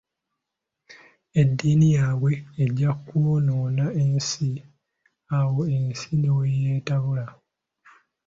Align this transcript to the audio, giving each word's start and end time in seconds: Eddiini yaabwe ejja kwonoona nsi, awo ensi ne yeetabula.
Eddiini 1.41 1.87
yaabwe 1.95 2.31
ejja 2.63 2.91
kwonoona 3.05 3.85
nsi, 4.07 4.49
awo 5.37 5.59
ensi 5.77 6.11
ne 6.17 6.31
yeetabula. 6.61 7.25